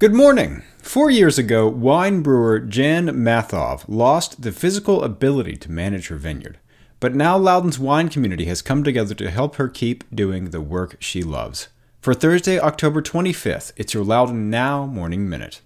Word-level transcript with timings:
Good 0.00 0.14
morning. 0.14 0.62
Four 0.78 1.10
years 1.10 1.38
ago, 1.38 1.66
wine 1.66 2.22
brewer 2.22 2.60
Jan 2.60 3.06
Mathov 3.08 3.84
lost 3.88 4.42
the 4.42 4.52
physical 4.52 5.02
ability 5.02 5.56
to 5.56 5.72
manage 5.72 6.06
her 6.06 6.14
vineyard. 6.14 6.60
But 7.00 7.16
now 7.16 7.36
Loudoun's 7.36 7.80
wine 7.80 8.08
community 8.08 8.44
has 8.44 8.62
come 8.62 8.84
together 8.84 9.16
to 9.16 9.28
help 9.28 9.56
her 9.56 9.66
keep 9.68 10.04
doing 10.14 10.50
the 10.50 10.60
work 10.60 10.98
she 11.00 11.24
loves. 11.24 11.66
For 12.00 12.14
Thursday, 12.14 12.60
October 12.60 13.02
25th, 13.02 13.72
it's 13.76 13.92
your 13.92 14.04
Loudon 14.04 14.48
Now 14.48 14.86
Morning 14.86 15.28
Minute. 15.28 15.62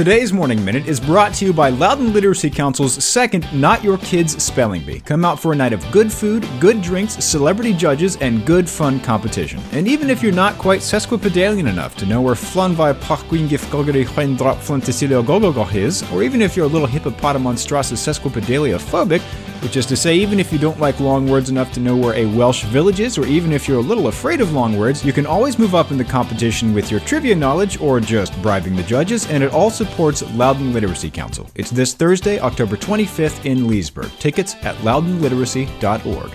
Today's 0.00 0.32
Morning 0.32 0.64
Minute 0.64 0.86
is 0.86 0.98
brought 0.98 1.34
to 1.34 1.44
you 1.44 1.52
by 1.52 1.68
Loudoun 1.68 2.14
Literacy 2.14 2.48
Council's 2.48 3.04
second 3.04 3.46
Not 3.52 3.84
Your 3.84 3.98
Kids 3.98 4.42
Spelling 4.42 4.82
Bee. 4.82 5.00
Come 5.00 5.26
out 5.26 5.38
for 5.38 5.52
a 5.52 5.54
night 5.54 5.74
of 5.74 5.84
good 5.92 6.10
food, 6.10 6.48
good 6.58 6.80
drinks, 6.80 7.22
celebrity 7.22 7.74
judges, 7.74 8.16
and 8.16 8.46
good 8.46 8.66
fun 8.66 8.98
competition. 9.00 9.60
And 9.72 9.86
even 9.86 10.08
if 10.08 10.22
you're 10.22 10.32
not 10.32 10.56
quite 10.56 10.80
sesquipedalian 10.80 11.68
enough 11.68 11.96
to 11.96 12.06
know 12.06 12.22
where 12.22 12.34
Flunvi 12.34 12.94
Pachwingif 12.94 13.62
Gogari 13.66 14.38
Drop 14.38 14.56
Flinticilio 14.56 15.22
Gogogol 15.22 15.74
is, 15.74 16.02
or 16.12 16.22
even 16.22 16.40
if 16.40 16.56
you're 16.56 16.64
a 16.64 16.70
little 16.70 16.88
hippopotamonstrous 16.88 17.92
sesquipedalia 17.92 18.78
phobic, 18.78 19.20
which 19.62 19.76
is 19.76 19.86
to 19.86 19.96
say, 19.96 20.16
even 20.16 20.40
if 20.40 20.52
you 20.52 20.58
don't 20.58 20.80
like 20.80 21.00
long 21.00 21.28
words 21.28 21.50
enough 21.50 21.72
to 21.72 21.80
know 21.80 21.96
where 21.96 22.14
a 22.14 22.26
Welsh 22.26 22.64
village 22.64 23.00
is, 23.00 23.18
or 23.18 23.26
even 23.26 23.52
if 23.52 23.68
you're 23.68 23.78
a 23.78 23.82
little 23.82 24.08
afraid 24.08 24.40
of 24.40 24.52
long 24.52 24.78
words, 24.78 25.04
you 25.04 25.12
can 25.12 25.26
always 25.26 25.58
move 25.58 25.74
up 25.74 25.90
in 25.90 25.98
the 25.98 26.04
competition 26.04 26.72
with 26.72 26.90
your 26.90 27.00
trivia 27.00 27.34
knowledge 27.34 27.80
or 27.80 28.00
just 28.00 28.40
bribing 28.42 28.76
the 28.76 28.82
judges, 28.82 29.28
and 29.28 29.42
it 29.42 29.52
all 29.52 29.70
supports 29.70 30.22
Loudoun 30.34 30.72
Literacy 30.72 31.10
Council. 31.10 31.50
It's 31.54 31.70
this 31.70 31.94
Thursday, 31.94 32.38
October 32.38 32.76
25th 32.76 33.44
in 33.44 33.66
Leesburg. 33.66 34.10
Tickets 34.18 34.54
at 34.62 34.76
loudounliteracy.org. 34.76 36.30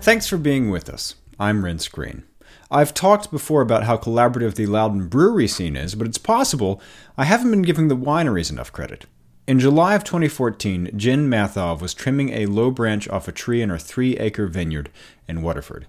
Thanks 0.00 0.26
for 0.26 0.38
being 0.38 0.70
with 0.70 0.88
us. 0.88 1.14
I'm 1.38 1.62
Renss 1.62 1.90
Greene. 1.90 2.24
I've 2.70 2.92
talked 2.92 3.30
before 3.30 3.62
about 3.62 3.84
how 3.84 3.96
collaborative 3.96 4.54
the 4.54 4.66
Loudoun 4.66 5.08
brewery 5.08 5.48
scene 5.48 5.76
is, 5.76 5.94
but 5.94 6.06
it's 6.06 6.18
possible 6.18 6.82
I 7.16 7.24
haven't 7.24 7.50
been 7.50 7.62
giving 7.62 7.88
the 7.88 7.96
wineries 7.96 8.50
enough 8.50 8.72
credit. 8.72 9.06
In 9.48 9.58
July 9.58 9.94
of 9.94 10.04
2014, 10.04 10.90
Jen 10.94 11.26
Mathov 11.26 11.80
was 11.80 11.94
trimming 11.94 12.28
a 12.34 12.44
low 12.44 12.70
branch 12.70 13.08
off 13.08 13.28
a 13.28 13.32
tree 13.32 13.62
in 13.62 13.70
her 13.70 13.78
three 13.78 14.14
acre 14.18 14.46
vineyard 14.46 14.90
in 15.26 15.40
Waterford. 15.40 15.86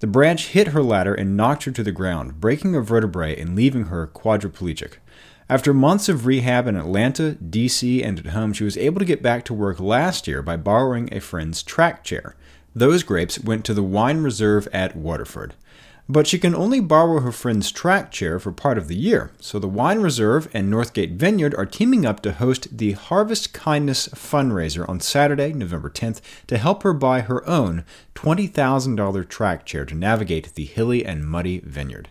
The 0.00 0.06
branch 0.06 0.48
hit 0.48 0.68
her 0.68 0.82
ladder 0.82 1.14
and 1.14 1.34
knocked 1.34 1.64
her 1.64 1.70
to 1.70 1.82
the 1.82 1.90
ground, 1.90 2.38
breaking 2.38 2.76
a 2.76 2.82
vertebrae 2.82 3.40
and 3.40 3.56
leaving 3.56 3.84
her 3.84 4.08
quadriplegic. 4.08 4.98
After 5.48 5.72
months 5.72 6.10
of 6.10 6.26
rehab 6.26 6.66
in 6.66 6.76
Atlanta, 6.76 7.32
D.C., 7.36 8.02
and 8.02 8.18
at 8.18 8.26
home, 8.26 8.52
she 8.52 8.64
was 8.64 8.76
able 8.76 8.98
to 8.98 9.06
get 9.06 9.22
back 9.22 9.42
to 9.46 9.54
work 9.54 9.80
last 9.80 10.28
year 10.28 10.42
by 10.42 10.58
borrowing 10.58 11.08
a 11.10 11.18
friend's 11.18 11.62
track 11.62 12.04
chair. 12.04 12.36
Those 12.74 13.02
grapes 13.02 13.38
went 13.40 13.64
to 13.64 13.72
the 13.72 13.82
wine 13.82 14.18
reserve 14.18 14.68
at 14.70 14.94
Waterford. 14.94 15.54
But 16.10 16.26
she 16.26 16.38
can 16.38 16.54
only 16.54 16.80
borrow 16.80 17.20
her 17.20 17.32
friend's 17.32 17.70
track 17.70 18.10
chair 18.10 18.38
for 18.38 18.50
part 18.50 18.78
of 18.78 18.88
the 18.88 18.96
year, 18.96 19.30
so 19.40 19.58
the 19.58 19.68
Wine 19.68 20.00
Reserve 20.00 20.48
and 20.54 20.72
Northgate 20.72 21.16
Vineyard 21.16 21.54
are 21.54 21.66
teaming 21.66 22.06
up 22.06 22.20
to 22.22 22.32
host 22.32 22.78
the 22.78 22.92
Harvest 22.92 23.52
Kindness 23.52 24.08
fundraiser 24.08 24.88
on 24.88 25.00
Saturday, 25.00 25.52
November 25.52 25.90
10th, 25.90 26.22
to 26.46 26.56
help 26.56 26.82
her 26.82 26.94
buy 26.94 27.20
her 27.20 27.46
own 27.46 27.84
$20,000 28.14 29.28
track 29.28 29.66
chair 29.66 29.84
to 29.84 29.94
navigate 29.94 30.54
the 30.54 30.64
hilly 30.64 31.04
and 31.04 31.26
muddy 31.26 31.60
vineyard. 31.60 32.08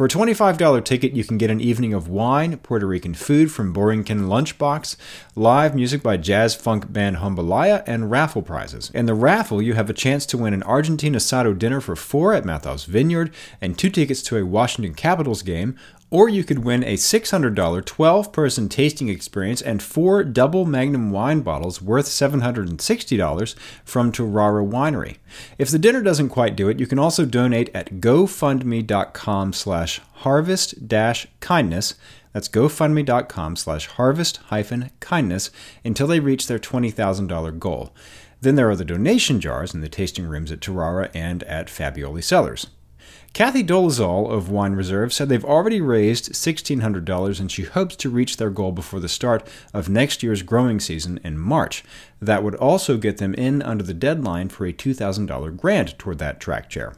For 0.00 0.06
a 0.06 0.08
$25 0.08 0.82
ticket, 0.82 1.12
you 1.12 1.24
can 1.24 1.36
get 1.36 1.50
an 1.50 1.60
evening 1.60 1.92
of 1.92 2.08
wine, 2.08 2.56
Puerto 2.56 2.86
Rican 2.86 3.12
food 3.12 3.52
from 3.52 3.74
Borinquen 3.74 4.28
Lunchbox, 4.28 4.96
live 5.36 5.74
music 5.74 6.02
by 6.02 6.16
jazz 6.16 6.54
funk 6.54 6.90
band 6.90 7.18
Jambalaya, 7.18 7.84
and 7.86 8.10
raffle 8.10 8.40
prizes. 8.40 8.90
In 8.94 9.04
the 9.04 9.12
raffle, 9.12 9.60
you 9.60 9.74
have 9.74 9.90
a 9.90 9.92
chance 9.92 10.24
to 10.24 10.38
win 10.38 10.54
an 10.54 10.62
Argentine 10.62 11.12
asado 11.12 11.52
dinner 11.52 11.82
for 11.82 11.96
four 11.96 12.32
at 12.32 12.44
Mathov's 12.44 12.86
Vineyard 12.86 13.30
and 13.60 13.78
two 13.78 13.90
tickets 13.90 14.22
to 14.22 14.38
a 14.38 14.46
Washington 14.46 14.94
Capitals 14.94 15.42
game, 15.42 15.76
or 16.10 16.28
you 16.28 16.42
could 16.44 16.64
win 16.64 16.82
a 16.82 16.94
$600 16.94 17.84
12 17.84 18.32
person 18.32 18.68
tasting 18.68 19.08
experience 19.08 19.62
and 19.62 19.82
four 19.82 20.24
double 20.24 20.64
magnum 20.64 21.10
wine 21.10 21.40
bottles 21.40 21.80
worth 21.80 22.06
$760 22.06 23.54
from 23.84 24.12
Tarara 24.12 24.68
Winery. 24.68 25.16
If 25.58 25.70
the 25.70 25.78
dinner 25.78 26.02
doesn't 26.02 26.30
quite 26.30 26.56
do 26.56 26.68
it, 26.68 26.80
you 26.80 26.86
can 26.86 26.98
also 26.98 27.24
donate 27.24 27.70
at 27.74 28.00
gofundme.com 28.00 29.52
slash 29.52 30.00
harvest 30.12 30.88
dash 30.88 31.26
kindness. 31.38 31.94
That's 32.32 32.48
gofundme.com 32.48 33.56
slash 33.56 33.86
harvest 33.86 34.36
hyphen 34.48 34.90
kindness 35.00 35.50
until 35.84 36.06
they 36.06 36.20
reach 36.20 36.46
their 36.46 36.58
$20,000 36.58 37.58
goal. 37.58 37.94
Then 38.40 38.54
there 38.54 38.70
are 38.70 38.76
the 38.76 38.84
donation 38.84 39.40
jars 39.40 39.74
in 39.74 39.80
the 39.80 39.88
tasting 39.88 40.26
rooms 40.26 40.50
at 40.50 40.60
Tarara 40.60 41.10
and 41.14 41.42
at 41.44 41.66
Fabioli 41.66 42.24
Cellars. 42.24 42.68
Kathy 43.32 43.62
Dolezal 43.62 44.28
of 44.28 44.50
Wine 44.50 44.72
Reserve 44.72 45.12
said 45.12 45.28
they've 45.28 45.44
already 45.44 45.80
raised 45.80 46.32
$1,600 46.32 47.40
and 47.40 47.50
she 47.50 47.62
hopes 47.62 47.94
to 47.96 48.10
reach 48.10 48.36
their 48.36 48.50
goal 48.50 48.72
before 48.72 48.98
the 48.98 49.08
start 49.08 49.46
of 49.72 49.88
next 49.88 50.22
year's 50.22 50.42
growing 50.42 50.80
season 50.80 51.20
in 51.22 51.38
March. 51.38 51.84
That 52.20 52.42
would 52.42 52.56
also 52.56 52.96
get 52.96 53.18
them 53.18 53.34
in 53.34 53.62
under 53.62 53.84
the 53.84 53.94
deadline 53.94 54.48
for 54.48 54.66
a 54.66 54.72
$2,000 54.72 55.56
grant 55.56 55.96
toward 55.98 56.18
that 56.18 56.40
track 56.40 56.68
chair. 56.68 56.94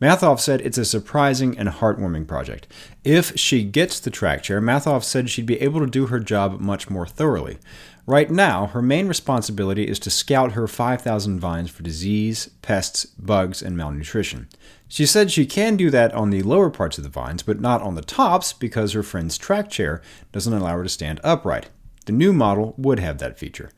Mathov 0.00 0.40
said 0.40 0.60
it's 0.60 0.78
a 0.78 0.84
surprising 0.84 1.58
and 1.58 1.68
heartwarming 1.68 2.26
project. 2.26 2.66
If 3.04 3.38
she 3.38 3.62
gets 3.62 4.00
the 4.00 4.10
track 4.10 4.42
chair, 4.42 4.60
Mathov 4.60 5.04
said 5.04 5.30
she'd 5.30 5.46
be 5.46 5.60
able 5.60 5.80
to 5.80 5.86
do 5.86 6.06
her 6.06 6.20
job 6.20 6.60
much 6.60 6.90
more 6.90 7.06
thoroughly. 7.06 7.58
Right 8.06 8.30
now, 8.30 8.66
her 8.66 8.82
main 8.82 9.08
responsibility 9.08 9.88
is 9.88 9.98
to 10.00 10.10
scout 10.10 10.52
her 10.52 10.68
5,000 10.68 11.40
vines 11.40 11.70
for 11.70 11.82
disease, 11.82 12.50
pests, 12.60 13.06
bugs, 13.06 13.62
and 13.62 13.76
malnutrition. 13.76 14.48
She 14.88 15.06
said 15.06 15.30
she 15.30 15.46
can 15.46 15.76
do 15.76 15.90
that 15.90 16.14
on 16.14 16.30
the 16.30 16.42
lower 16.42 16.70
parts 16.70 16.96
of 16.96 17.04
the 17.04 17.10
vines, 17.10 17.42
but 17.42 17.60
not 17.60 17.82
on 17.82 17.96
the 17.96 18.02
tops 18.02 18.52
because 18.52 18.92
her 18.92 19.02
friend's 19.02 19.36
track 19.36 19.68
chair 19.68 20.00
doesn't 20.32 20.52
allow 20.52 20.76
her 20.76 20.82
to 20.84 20.88
stand 20.88 21.20
upright. 21.24 21.70
The 22.04 22.12
new 22.12 22.32
model 22.32 22.74
would 22.78 23.00
have 23.00 23.18
that 23.18 23.38
feature. 23.38 23.70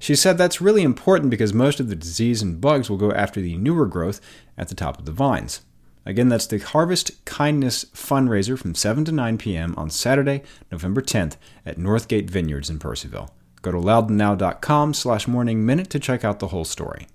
She 0.00 0.16
said 0.16 0.38
that's 0.38 0.60
really 0.60 0.82
important 0.82 1.30
because 1.30 1.52
most 1.52 1.78
of 1.78 1.88
the 1.88 1.94
disease 1.94 2.42
and 2.42 2.60
bugs 2.60 2.90
will 2.90 2.96
go 2.96 3.12
after 3.12 3.40
the 3.40 3.56
newer 3.58 3.86
growth 3.86 4.20
at 4.58 4.68
the 4.68 4.74
top 4.74 4.98
of 4.98 5.04
the 5.04 5.12
vines. 5.12 5.60
Again, 6.06 6.30
that's 6.30 6.46
the 6.46 6.58
Harvest 6.58 7.24
Kindness 7.26 7.84
fundraiser 7.84 8.58
from 8.58 8.74
7 8.74 9.04
to 9.04 9.12
9 9.12 9.38
p.m. 9.38 9.74
on 9.76 9.90
Saturday, 9.90 10.42
November 10.72 11.02
10th 11.02 11.36
at 11.66 11.76
Northgate 11.76 12.30
Vineyards 12.30 12.70
in 12.70 12.78
Purcellville. 12.78 13.28
Go 13.62 13.70
to 13.72 13.78
loudounnow.com 13.78 14.94
slash 14.94 15.28
morning 15.28 15.66
minute 15.66 15.90
to 15.90 15.98
check 15.98 16.24
out 16.24 16.38
the 16.38 16.48
whole 16.48 16.64
story. 16.64 17.06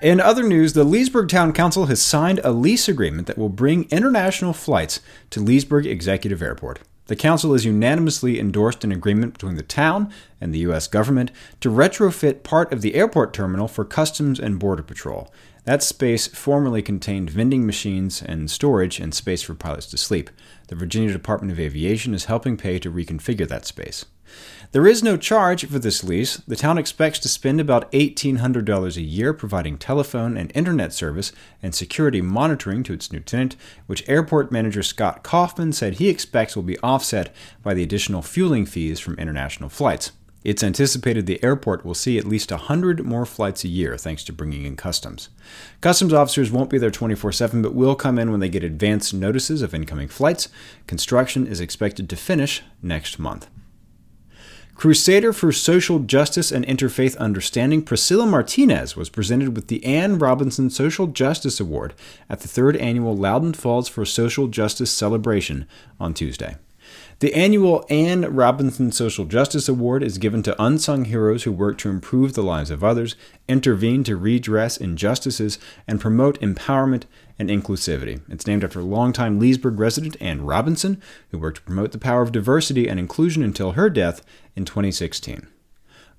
In 0.00 0.18
other 0.18 0.42
news, 0.42 0.72
the 0.72 0.82
Leesburg 0.82 1.28
Town 1.28 1.52
Council 1.52 1.84
has 1.84 2.00
signed 2.00 2.40
a 2.42 2.52
lease 2.52 2.88
agreement 2.88 3.26
that 3.26 3.36
will 3.36 3.50
bring 3.50 3.86
international 3.90 4.54
flights 4.54 5.00
to 5.28 5.40
Leesburg 5.40 5.84
Executive 5.84 6.40
Airport. 6.40 6.80
The 7.08 7.16
council 7.16 7.52
has 7.52 7.66
unanimously 7.66 8.40
endorsed 8.40 8.82
an 8.82 8.92
agreement 8.92 9.34
between 9.34 9.56
the 9.56 9.62
town 9.62 10.10
and 10.40 10.54
the 10.54 10.60
U.S. 10.60 10.86
government 10.86 11.30
to 11.60 11.68
retrofit 11.68 12.44
part 12.44 12.72
of 12.72 12.80
the 12.80 12.94
airport 12.94 13.34
terminal 13.34 13.68
for 13.68 13.84
Customs 13.84 14.40
and 14.40 14.58
Border 14.58 14.82
Patrol. 14.82 15.30
That 15.64 15.82
space 15.82 16.28
formerly 16.28 16.80
contained 16.80 17.28
vending 17.28 17.66
machines 17.66 18.22
and 18.22 18.50
storage 18.50 19.00
and 19.00 19.12
space 19.12 19.42
for 19.42 19.54
pilots 19.54 19.86
to 19.88 19.98
sleep. 19.98 20.30
The 20.68 20.76
Virginia 20.76 21.12
Department 21.12 21.52
of 21.52 21.60
Aviation 21.60 22.14
is 22.14 22.24
helping 22.24 22.56
pay 22.56 22.78
to 22.78 22.90
reconfigure 22.90 23.48
that 23.48 23.66
space. 23.66 24.06
There 24.72 24.86
is 24.86 25.02
no 25.02 25.16
charge 25.16 25.66
for 25.66 25.80
this 25.80 26.04
lease. 26.04 26.36
The 26.46 26.54
town 26.54 26.78
expects 26.78 27.18
to 27.20 27.28
spend 27.28 27.60
about 27.60 27.90
$1,800 27.90 28.96
a 28.96 29.00
year 29.00 29.34
providing 29.34 29.76
telephone 29.76 30.36
and 30.36 30.52
internet 30.54 30.92
service 30.92 31.32
and 31.60 31.74
security 31.74 32.20
monitoring 32.20 32.84
to 32.84 32.92
its 32.92 33.10
new 33.10 33.18
tenant, 33.18 33.56
which 33.88 34.08
airport 34.08 34.52
manager 34.52 34.84
Scott 34.84 35.24
Kaufman 35.24 35.72
said 35.72 35.94
he 35.94 36.08
expects 36.08 36.54
will 36.54 36.62
be 36.62 36.78
offset 36.84 37.34
by 37.64 37.74
the 37.74 37.82
additional 37.82 38.22
fueling 38.22 38.64
fees 38.64 39.00
from 39.00 39.18
international 39.18 39.68
flights. 39.68 40.12
It's 40.44 40.62
anticipated 40.62 41.26
the 41.26 41.42
airport 41.42 41.84
will 41.84 41.94
see 41.94 42.16
at 42.16 42.24
least 42.24 42.52
100 42.52 43.04
more 43.04 43.26
flights 43.26 43.64
a 43.64 43.68
year 43.68 43.96
thanks 43.96 44.22
to 44.24 44.32
bringing 44.32 44.66
in 44.66 44.76
customs. 44.76 45.30
Customs 45.80 46.12
officers 46.12 46.52
won't 46.52 46.70
be 46.70 46.78
there 46.78 46.92
24 46.92 47.32
7 47.32 47.60
but 47.60 47.74
will 47.74 47.96
come 47.96 48.20
in 48.20 48.30
when 48.30 48.38
they 48.38 48.48
get 48.48 48.62
advance 48.62 49.12
notices 49.12 49.62
of 49.62 49.74
incoming 49.74 50.08
flights. 50.08 50.48
Construction 50.86 51.44
is 51.48 51.60
expected 51.60 52.08
to 52.08 52.14
finish 52.14 52.62
next 52.80 53.18
month. 53.18 53.48
Crusader 54.80 55.34
for 55.34 55.52
Social 55.52 55.98
Justice 55.98 56.50
and 56.50 56.64
Interfaith 56.64 57.14
Understanding, 57.18 57.82
Priscilla 57.82 58.24
Martinez 58.24 58.96
was 58.96 59.10
presented 59.10 59.54
with 59.54 59.66
the 59.66 59.84
Anne 59.84 60.18
Robinson 60.18 60.70
Social 60.70 61.06
Justice 61.06 61.60
Award 61.60 61.92
at 62.30 62.40
the 62.40 62.48
third 62.48 62.78
annual 62.78 63.14
Loudoun 63.14 63.52
Falls 63.52 63.90
for 63.90 64.06
Social 64.06 64.46
Justice 64.46 64.90
celebration 64.90 65.66
on 66.00 66.14
Tuesday. 66.14 66.56
The 67.20 67.34
annual 67.34 67.84
Anne 67.90 68.22
Robinson 68.22 68.92
Social 68.92 69.24
Justice 69.24 69.68
Award 69.68 70.02
is 70.02 70.18
given 70.18 70.42
to 70.44 70.62
unsung 70.62 71.04
heroes 71.04 71.42
who 71.42 71.52
work 71.52 71.76
to 71.78 71.90
improve 71.90 72.32
the 72.32 72.42
lives 72.42 72.70
of 72.70 72.82
others, 72.82 73.16
intervene 73.48 74.04
to 74.04 74.16
redress 74.16 74.76
injustices, 74.76 75.58
and 75.86 76.00
promote 76.00 76.40
empowerment 76.40 77.04
and 77.38 77.50
inclusivity. 77.50 78.22
It's 78.28 78.46
named 78.46 78.64
after 78.64 78.82
longtime 78.82 79.38
Leesburg 79.38 79.78
resident 79.78 80.16
Anne 80.20 80.42
Robinson, 80.42 81.00
who 81.30 81.38
worked 81.38 81.58
to 81.58 81.62
promote 81.62 81.92
the 81.92 81.98
power 81.98 82.22
of 82.22 82.32
diversity 82.32 82.88
and 82.88 82.98
inclusion 82.98 83.42
until 83.42 83.72
her 83.72 83.90
death 83.90 84.22
in 84.56 84.64
2016. 84.64 85.46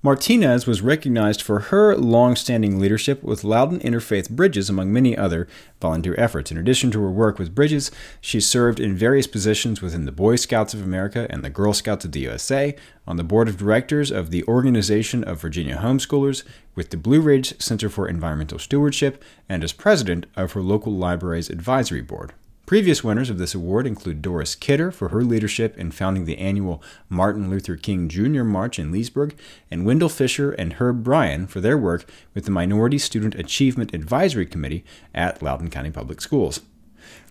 Martinez 0.04 0.66
was 0.66 0.82
recognized 0.82 1.40
for 1.40 1.60
her 1.60 1.96
long 1.96 2.34
standing 2.34 2.80
leadership 2.80 3.22
with 3.22 3.44
Loudoun 3.44 3.78
Interfaith 3.78 4.30
Bridges, 4.30 4.68
among 4.68 4.92
many 4.92 5.16
other 5.16 5.46
volunteer 5.80 6.16
efforts. 6.18 6.50
In 6.50 6.58
addition 6.58 6.90
to 6.90 7.00
her 7.02 7.10
work 7.10 7.38
with 7.38 7.54
Bridges, 7.54 7.92
she 8.20 8.40
served 8.40 8.80
in 8.80 8.96
various 8.96 9.28
positions 9.28 9.80
within 9.80 10.04
the 10.04 10.10
Boy 10.10 10.34
Scouts 10.34 10.74
of 10.74 10.82
America 10.82 11.28
and 11.30 11.44
the 11.44 11.50
Girl 11.50 11.72
Scouts 11.72 12.04
of 12.04 12.10
the 12.10 12.18
USA, 12.18 12.74
on 13.06 13.16
the 13.16 13.22
board 13.22 13.46
of 13.46 13.56
directors 13.56 14.10
of 14.10 14.30
the 14.30 14.42
Organization 14.48 15.22
of 15.22 15.40
Virginia 15.40 15.76
Homeschoolers, 15.76 16.42
with 16.74 16.90
the 16.90 16.96
Blue 16.96 17.20
Ridge 17.20 17.62
Center 17.62 17.88
for 17.88 18.08
Environmental 18.08 18.58
Stewardship, 18.58 19.22
and 19.48 19.62
as 19.62 19.72
president 19.72 20.26
of 20.34 20.50
her 20.52 20.62
local 20.62 20.92
library's 20.92 21.48
advisory 21.48 22.02
board. 22.02 22.32
Previous 22.72 23.04
winners 23.04 23.28
of 23.28 23.36
this 23.36 23.54
award 23.54 23.86
include 23.86 24.22
Doris 24.22 24.54
Kidder 24.54 24.90
for 24.90 25.10
her 25.10 25.22
leadership 25.22 25.76
in 25.76 25.90
founding 25.90 26.24
the 26.24 26.38
annual 26.38 26.82
Martin 27.10 27.50
Luther 27.50 27.76
King 27.76 28.08
Jr. 28.08 28.44
March 28.44 28.78
in 28.78 28.90
Leesburg, 28.90 29.34
and 29.70 29.84
Wendell 29.84 30.08
Fisher 30.08 30.52
and 30.52 30.72
Herb 30.72 31.04
Bryan 31.04 31.46
for 31.46 31.60
their 31.60 31.76
work 31.76 32.06
with 32.32 32.46
the 32.46 32.50
Minority 32.50 32.96
Student 32.96 33.34
Achievement 33.34 33.92
Advisory 33.92 34.46
Committee 34.46 34.86
at 35.14 35.42
Loudoun 35.42 35.68
County 35.68 35.90
Public 35.90 36.22
Schools. 36.22 36.62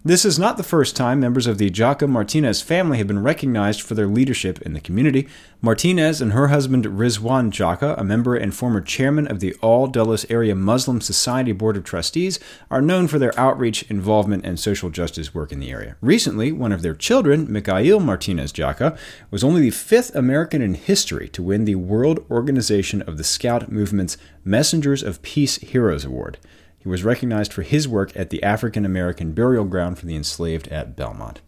This 0.04 0.26
is 0.26 0.40
not 0.40 0.58
the 0.58 0.64
first 0.64 0.96
time 0.96 1.20
members 1.20 1.46
of 1.46 1.60
the 1.60 1.70
Jaka 1.70 2.10
Martinez 2.10 2.60
family 2.60 2.98
have 2.98 3.06
been 3.06 3.22
recognized 3.22 3.84
for 3.84 3.94
their 3.94 4.08
leadership 4.08 4.60
in 4.64 4.74
the 4.74 4.82
community. 4.82 5.28
Martinez 5.62 6.20
and 6.22 6.34
her 6.34 6.48
husband 6.48 6.86
Rizwan 6.86 7.52
Jaka, 7.52 7.96
a 8.00 8.04
member 8.04 8.36
and 8.36 8.52
former 8.52 8.82
chairman 8.82 9.28
of 9.28 9.42
the 9.42 9.54
All 9.62 9.86
Dulles 9.86 10.26
Area 10.28 10.56
Muslim 10.56 11.02
Society 11.02 11.52
Board 11.52 11.78
of 11.78 11.84
Trustees, 11.84 12.40
are 12.72 12.82
known 12.82 13.08
for 13.08 13.20
their 13.20 13.40
outreach, 13.40 13.84
involvement, 13.92 14.44
and 14.44 14.60
social 14.60 14.90
justice 14.90 15.36
work 15.36 15.52
in 15.52 15.60
the 15.60 15.70
area. 15.70 15.96
Recently, 16.02 16.52
one 16.52 16.72
of 16.72 16.82
their 16.82 16.96
children, 16.96 17.46
Mikhail 17.52 18.00
Martinez 18.00 18.52
Jaka, 18.52 18.98
was 19.30 19.44
only 19.44 19.62
the 19.62 19.70
fifth 19.70 20.16
American 20.16 20.64
in 20.64 20.74
history 20.74 21.30
to 21.30 21.44
win 21.44 21.66
the 21.66 21.76
World 21.76 22.26
Organization 22.32 23.04
of 23.04 23.20
the 23.20 23.24
Scout 23.24 23.72
Movement's 23.72 24.18
Messengers 24.44 25.04
of 25.04 25.22
Peace 25.22 25.58
Heroes 25.58 26.06
Award. 26.06 26.40
He 26.82 26.90
was 26.90 27.04
recognized 27.04 27.54
for 27.54 27.62
his 27.62 27.88
work 27.88 28.12
at 28.16 28.32
the 28.32 28.42
African 28.42 28.86
American 28.86 29.34
Burial 29.34 29.66
Ground 29.66 30.00
for 30.00 30.08
the 30.08 30.16
Enslaved 30.16 30.68
at 30.70 30.96
Belmont. 30.96 31.42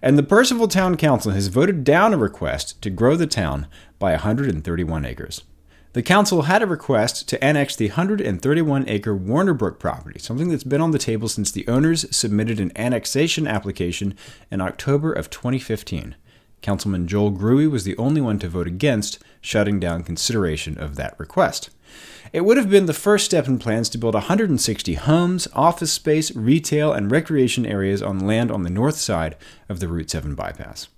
And 0.00 0.16
the 0.16 0.22
Purcellville 0.22 0.70
Town 0.70 0.96
Council 0.96 1.32
has 1.32 1.48
voted 1.48 1.84
down 1.84 2.14
a 2.14 2.18
request 2.18 2.80
to 2.82 2.88
grow 2.88 3.14
the 3.14 3.26
town 3.26 3.66
by 3.98 4.12
131 4.12 5.04
acres. 5.04 5.42
The 5.92 6.02
council 6.02 6.42
had 6.42 6.62
a 6.62 6.66
request 6.66 7.28
to 7.28 7.44
annex 7.44 7.76
the 7.76 7.88
131 7.88 8.88
acre 8.88 9.14
Warner 9.14 9.52
Brook 9.52 9.78
property, 9.78 10.18
something 10.18 10.48
that's 10.48 10.64
been 10.64 10.80
on 10.80 10.92
the 10.92 10.98
table 10.98 11.28
since 11.28 11.50
the 11.50 11.66
owners 11.68 12.06
submitted 12.14 12.58
an 12.58 12.72
annexation 12.76 13.46
application 13.46 14.14
in 14.50 14.60
October 14.60 15.12
of 15.12 15.28
2015. 15.28 16.14
Councilman 16.62 17.06
Joel 17.06 17.32
Grewe 17.32 17.70
was 17.70 17.84
the 17.84 17.96
only 17.96 18.20
one 18.20 18.38
to 18.40 18.48
vote 18.48 18.66
against 18.66 19.18
shutting 19.40 19.78
down 19.78 20.02
consideration 20.02 20.78
of 20.78 20.96
that 20.96 21.18
request. 21.18 21.70
It 22.32 22.44
would 22.44 22.56
have 22.56 22.68
been 22.68 22.86
the 22.86 22.92
first 22.92 23.24
step 23.24 23.48
in 23.48 23.58
plans 23.58 23.88
to 23.90 23.98
build 23.98 24.14
160 24.14 24.94
homes, 24.94 25.48
office 25.54 25.92
space, 25.92 26.34
retail, 26.36 26.92
and 26.92 27.10
recreation 27.10 27.64
areas 27.64 28.02
on 28.02 28.20
land 28.20 28.50
on 28.50 28.62
the 28.62 28.70
north 28.70 28.96
side 28.96 29.36
of 29.68 29.80
the 29.80 29.88
Route 29.88 30.10
7 30.10 30.34
bypass. 30.34 30.88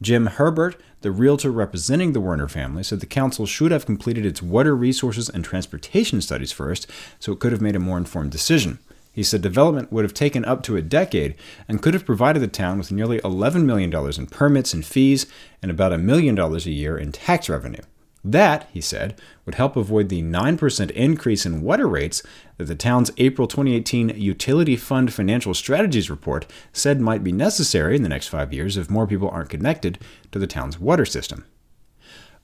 Jim 0.00 0.26
Herbert, 0.26 0.80
the 1.00 1.10
realtor 1.10 1.50
representing 1.50 2.12
the 2.12 2.20
Warner 2.20 2.48
family, 2.48 2.82
said 2.82 3.00
the 3.00 3.06
council 3.06 3.46
should 3.46 3.72
have 3.72 3.84
completed 3.84 4.24
its 4.24 4.40
water 4.40 4.74
resources 4.74 5.28
and 5.28 5.44
transportation 5.44 6.20
studies 6.20 6.52
first 6.52 6.86
so 7.18 7.32
it 7.32 7.40
could 7.40 7.52
have 7.52 7.60
made 7.60 7.76
a 7.76 7.80
more 7.80 7.98
informed 7.98 8.30
decision. 8.30 8.78
He 9.18 9.24
said 9.24 9.42
development 9.42 9.90
would 9.90 10.04
have 10.04 10.14
taken 10.14 10.44
up 10.44 10.62
to 10.62 10.76
a 10.76 10.80
decade 10.80 11.34
and 11.66 11.82
could 11.82 11.92
have 11.92 12.06
provided 12.06 12.38
the 12.38 12.46
town 12.46 12.78
with 12.78 12.92
nearly 12.92 13.18
$11 13.22 13.64
million 13.64 13.92
in 13.92 14.26
permits 14.28 14.72
and 14.72 14.86
fees 14.86 15.26
and 15.60 15.72
about 15.72 15.92
a 15.92 15.98
million 15.98 16.36
dollars 16.36 16.66
a 16.66 16.70
year 16.70 16.96
in 16.96 17.10
tax 17.10 17.48
revenue. 17.48 17.82
That, 18.22 18.68
he 18.72 18.80
said, 18.80 19.20
would 19.44 19.56
help 19.56 19.74
avoid 19.74 20.08
the 20.08 20.22
9% 20.22 20.90
increase 20.92 21.44
in 21.44 21.62
water 21.62 21.88
rates 21.88 22.22
that 22.58 22.66
the 22.66 22.76
town's 22.76 23.10
April 23.16 23.48
2018 23.48 24.10
Utility 24.10 24.76
Fund 24.76 25.12
Financial 25.12 25.52
Strategies 25.52 26.08
report 26.08 26.46
said 26.72 27.00
might 27.00 27.24
be 27.24 27.32
necessary 27.32 27.96
in 27.96 28.04
the 28.04 28.08
next 28.08 28.28
five 28.28 28.52
years 28.52 28.76
if 28.76 28.88
more 28.88 29.08
people 29.08 29.28
aren't 29.28 29.50
connected 29.50 29.98
to 30.30 30.38
the 30.38 30.46
town's 30.46 30.78
water 30.78 31.04
system. 31.04 31.44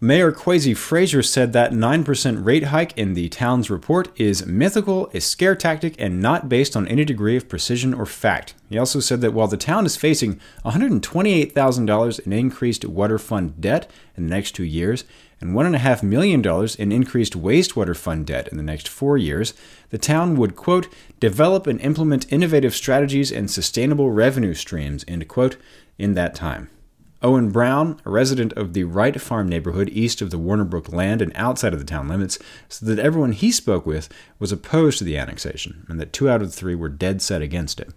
Mayor 0.00 0.32
Kwasi 0.32 0.76
Fraser 0.76 1.22
said 1.22 1.52
that 1.52 1.72
9% 1.72 2.44
rate 2.44 2.64
hike 2.64 2.98
in 2.98 3.14
the 3.14 3.28
town's 3.28 3.70
report 3.70 4.08
is 4.20 4.44
mythical, 4.44 5.08
a 5.14 5.20
scare 5.20 5.54
tactic, 5.54 5.94
and 5.98 6.20
not 6.20 6.48
based 6.48 6.76
on 6.76 6.88
any 6.88 7.04
degree 7.04 7.36
of 7.36 7.48
precision 7.48 7.94
or 7.94 8.04
fact. 8.04 8.54
He 8.68 8.76
also 8.76 8.98
said 8.98 9.20
that 9.20 9.32
while 9.32 9.46
the 9.46 9.56
town 9.56 9.86
is 9.86 9.96
facing 9.96 10.40
$128,000 10.64 12.20
in 12.20 12.32
increased 12.32 12.84
water 12.84 13.18
fund 13.18 13.60
debt 13.60 13.88
in 14.16 14.24
the 14.24 14.34
next 14.34 14.52
two 14.52 14.64
years, 14.64 15.04
and 15.40 15.54
$1.5 15.54 16.02
million 16.02 16.42
in 16.78 16.92
increased 16.92 17.34
wastewater 17.34 17.96
fund 17.96 18.26
debt 18.26 18.48
in 18.48 18.56
the 18.56 18.62
next 18.62 18.88
four 18.88 19.16
years, 19.16 19.54
the 19.90 19.98
town 19.98 20.36
would, 20.36 20.56
quote, 20.56 20.88
develop 21.20 21.66
and 21.66 21.80
implement 21.80 22.32
innovative 22.32 22.74
strategies 22.74 23.30
and 23.30 23.50
sustainable 23.50 24.10
revenue 24.10 24.54
streams, 24.54 25.04
end 25.06 25.28
quote, 25.28 25.56
in 25.98 26.14
that 26.14 26.34
time. 26.34 26.68
Owen 27.24 27.48
Brown, 27.48 27.98
a 28.04 28.10
resident 28.10 28.52
of 28.52 28.74
the 28.74 28.84
Wright 28.84 29.18
Farm 29.18 29.48
neighborhood 29.48 29.88
east 29.88 30.20
of 30.20 30.30
the 30.30 30.36
Warner 30.36 30.66
Brook 30.66 30.92
land 30.92 31.22
and 31.22 31.32
outside 31.34 31.72
of 31.72 31.78
the 31.78 31.84
town 31.86 32.06
limits, 32.06 32.38
said 32.68 32.86
that 32.86 32.98
everyone 33.02 33.32
he 33.32 33.50
spoke 33.50 33.86
with 33.86 34.10
was 34.38 34.52
opposed 34.52 34.98
to 34.98 35.04
the 35.04 35.16
annexation, 35.16 35.86
and 35.88 35.98
that 35.98 36.12
two 36.12 36.28
out 36.28 36.42
of 36.42 36.50
the 36.50 36.56
three 36.56 36.74
were 36.74 36.90
dead 36.90 37.22
set 37.22 37.40
against 37.40 37.80
it. 37.80 37.94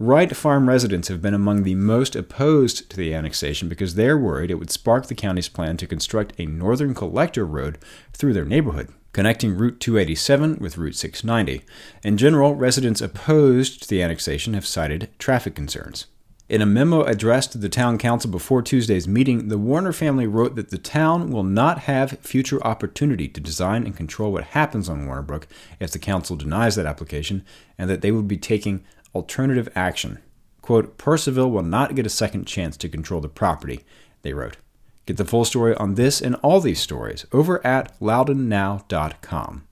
Wright 0.00 0.34
Farm 0.34 0.68
residents 0.68 1.06
have 1.06 1.22
been 1.22 1.34
among 1.34 1.62
the 1.62 1.76
most 1.76 2.16
opposed 2.16 2.90
to 2.90 2.96
the 2.96 3.14
annexation 3.14 3.68
because 3.68 3.94
they're 3.94 4.18
worried 4.18 4.50
it 4.50 4.58
would 4.58 4.72
spark 4.72 5.06
the 5.06 5.14
county's 5.14 5.48
plan 5.48 5.76
to 5.76 5.86
construct 5.86 6.32
a 6.36 6.44
northern 6.44 6.94
collector 6.94 7.46
road 7.46 7.78
through 8.12 8.32
their 8.32 8.44
neighborhood, 8.44 8.88
connecting 9.12 9.56
Route 9.56 9.78
287 9.78 10.56
with 10.56 10.78
Route 10.78 10.96
690. 10.96 11.64
In 12.02 12.16
general, 12.16 12.56
residents 12.56 13.00
opposed 13.00 13.84
to 13.84 13.88
the 13.88 14.02
annexation 14.02 14.54
have 14.54 14.66
cited 14.66 15.10
traffic 15.20 15.54
concerns. 15.54 16.06
In 16.54 16.62
a 16.62 16.66
memo 16.66 17.02
addressed 17.02 17.50
to 17.50 17.58
the 17.58 17.68
town 17.68 17.98
council 17.98 18.30
before 18.30 18.62
Tuesday's 18.62 19.08
meeting, 19.08 19.48
the 19.48 19.58
Warner 19.58 19.92
family 19.92 20.28
wrote 20.28 20.54
that 20.54 20.70
the 20.70 20.78
town 20.78 21.32
will 21.32 21.42
not 21.42 21.80
have 21.80 22.20
future 22.20 22.64
opportunity 22.64 23.26
to 23.26 23.40
design 23.40 23.84
and 23.84 23.96
control 23.96 24.30
what 24.30 24.44
happens 24.44 24.88
on 24.88 25.04
Warner 25.04 25.22
Brook 25.22 25.48
if 25.80 25.90
the 25.90 25.98
council 25.98 26.36
denies 26.36 26.76
that 26.76 26.86
application, 26.86 27.44
and 27.76 27.90
that 27.90 28.02
they 28.02 28.12
would 28.12 28.28
be 28.28 28.36
taking 28.36 28.84
alternative 29.16 29.68
action. 29.74 30.20
Quote, 30.62 30.96
Purcellville 30.96 31.50
will 31.50 31.64
not 31.64 31.96
get 31.96 32.06
a 32.06 32.08
second 32.08 32.44
chance 32.44 32.76
to 32.76 32.88
control 32.88 33.20
the 33.20 33.28
property, 33.28 33.80
they 34.22 34.32
wrote. 34.32 34.56
Get 35.06 35.16
the 35.16 35.24
full 35.24 35.44
story 35.44 35.74
on 35.74 35.96
this 35.96 36.20
and 36.20 36.36
all 36.36 36.60
these 36.60 36.78
stories 36.78 37.26
over 37.32 37.66
at 37.66 37.98
loudounnow.com. 37.98 39.66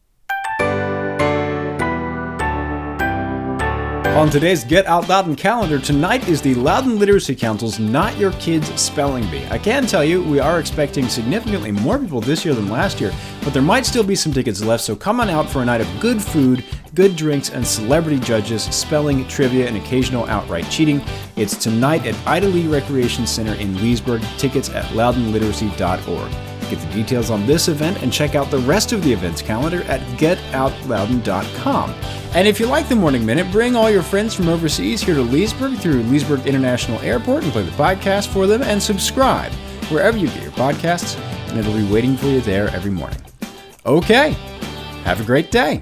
On 4.12 4.28
today's 4.28 4.62
Get 4.62 4.84
Out 4.84 5.08
Loudoun 5.08 5.34
calendar, 5.34 5.78
tonight 5.78 6.28
is 6.28 6.42
the 6.42 6.54
Loudoun 6.54 6.98
Literacy 6.98 7.34
Council's 7.34 7.78
Not 7.78 8.14
Your 8.18 8.32
Kids 8.32 8.68
Spelling 8.78 9.28
Bee. 9.30 9.46
I 9.46 9.56
can 9.56 9.86
tell 9.86 10.04
you, 10.04 10.22
we 10.22 10.38
are 10.38 10.60
expecting 10.60 11.08
significantly 11.08 11.72
more 11.72 11.98
people 11.98 12.20
this 12.20 12.44
year 12.44 12.52
than 12.54 12.68
last 12.68 13.00
year, 13.00 13.10
but 13.42 13.54
there 13.54 13.62
might 13.62 13.86
still 13.86 14.04
be 14.04 14.14
some 14.14 14.30
tickets 14.30 14.62
left, 14.62 14.84
so 14.84 14.94
come 14.94 15.18
on 15.18 15.30
out 15.30 15.48
for 15.48 15.62
a 15.62 15.64
night 15.64 15.80
of 15.80 15.88
good 15.98 16.22
food, 16.22 16.62
good 16.94 17.16
drinks, 17.16 17.48
and 17.48 17.66
celebrity 17.66 18.20
judges, 18.20 18.64
spelling, 18.64 19.26
trivia, 19.28 19.66
and 19.66 19.78
occasional 19.78 20.26
outright 20.26 20.68
cheating. 20.68 21.02
It's 21.36 21.56
tonight 21.56 22.04
at 22.04 22.14
Ida 22.28 22.48
Lee 22.48 22.68
Recreation 22.68 23.26
Center 23.26 23.54
in 23.54 23.80
Leesburg. 23.80 24.20
Tickets 24.36 24.68
at 24.68 24.84
loudounliteracy.org. 24.92 26.51
Get 26.72 26.80
the 26.80 26.94
details 26.94 27.28
on 27.28 27.44
this 27.44 27.68
event 27.68 28.02
and 28.02 28.10
check 28.10 28.34
out 28.34 28.50
the 28.50 28.60
rest 28.60 28.92
of 28.92 29.04
the 29.04 29.12
events 29.12 29.42
calendar 29.42 29.82
at 29.82 30.00
getoutloudoun.com. 30.16 31.90
And 32.34 32.48
if 32.48 32.58
you 32.58 32.64
like 32.64 32.88
the 32.88 32.96
Morning 32.96 33.26
Minute, 33.26 33.52
bring 33.52 33.76
all 33.76 33.90
your 33.90 34.02
friends 34.02 34.34
from 34.34 34.48
overseas 34.48 35.02
here 35.02 35.14
to 35.14 35.20
Leesburg 35.20 35.76
through 35.76 36.02
Leesburg 36.04 36.46
International 36.46 36.98
Airport 37.00 37.44
and 37.44 37.52
play 37.52 37.62
the 37.62 37.70
podcast 37.72 38.28
for 38.28 38.46
them 38.46 38.62
and 38.62 38.82
subscribe 38.82 39.52
wherever 39.90 40.16
you 40.16 40.28
get 40.28 40.42
your 40.42 40.52
podcasts, 40.52 41.18
and 41.50 41.58
it'll 41.58 41.76
be 41.76 41.92
waiting 41.92 42.16
for 42.16 42.28
you 42.28 42.40
there 42.40 42.68
every 42.68 42.90
morning. 42.90 43.20
Okay, 43.84 44.30
have 45.04 45.20
a 45.20 45.24
great 45.24 45.50
day. 45.50 45.78